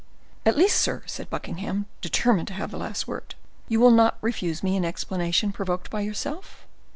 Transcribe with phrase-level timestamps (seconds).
[0.47, 3.35] "At least, sir," said Buckingham, determined to have the last word,
[3.67, 6.65] "you will not refuse me an explanation provoked by yourself."